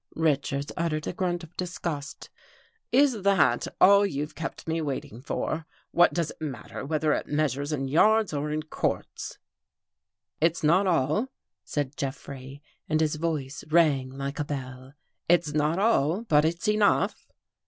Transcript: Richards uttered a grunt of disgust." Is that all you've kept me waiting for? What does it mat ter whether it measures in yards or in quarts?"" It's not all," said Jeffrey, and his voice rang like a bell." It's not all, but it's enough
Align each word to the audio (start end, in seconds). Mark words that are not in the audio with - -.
Richards 0.15 0.71
uttered 0.75 1.05
a 1.05 1.13
grunt 1.13 1.43
of 1.43 1.55
disgust." 1.55 2.31
Is 2.91 3.21
that 3.21 3.67
all 3.79 4.03
you've 4.03 4.33
kept 4.33 4.67
me 4.67 4.81
waiting 4.81 5.21
for? 5.21 5.67
What 5.91 6.11
does 6.11 6.31
it 6.31 6.41
mat 6.41 6.69
ter 6.69 6.83
whether 6.83 7.13
it 7.13 7.27
measures 7.27 7.71
in 7.71 7.87
yards 7.87 8.33
or 8.33 8.49
in 8.49 8.63
quarts?"" 8.63 9.37
It's 10.41 10.63
not 10.63 10.87
all," 10.87 11.27
said 11.63 11.95
Jeffrey, 11.97 12.63
and 12.89 12.99
his 12.99 13.17
voice 13.17 13.63
rang 13.69 14.09
like 14.09 14.39
a 14.39 14.43
bell." 14.45 14.93
It's 15.29 15.53
not 15.53 15.77
all, 15.77 16.23
but 16.23 16.45
it's 16.45 16.67
enough 16.67 17.31